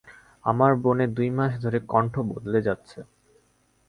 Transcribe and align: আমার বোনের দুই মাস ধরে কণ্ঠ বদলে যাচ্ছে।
আমার 0.45 0.71
বোনের 0.83 1.09
দুই 1.13 1.29
মাস 1.29 1.51
ধরে 1.63 1.79
কণ্ঠ 1.87 2.13
বদলে 2.31 2.59
যাচ্ছে। 2.61 2.99